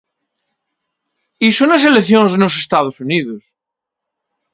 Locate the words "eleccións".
1.89-2.31